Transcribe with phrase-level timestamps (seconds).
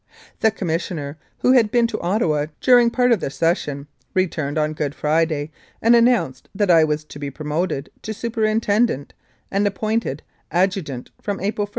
[0.39, 3.85] The Commissioner, who had been to Ottawa during part of the session,
[4.15, 9.13] returned on Good Friday and an nounced that I was to be promoted to superintendent
[9.51, 10.23] and appointed
[10.71, 11.69] adjutant from April i